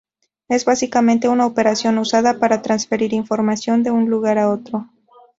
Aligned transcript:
Es 0.49 0.65
básicamente 0.65 1.29
una 1.29 1.45
operación 1.45 1.99
usada 1.99 2.39
para 2.39 2.63
transferir 2.63 3.13
información 3.13 3.83
de 3.83 3.91
un 3.91 4.09
lugar 4.09 4.39
a 4.39 4.49
otro. 4.49 4.89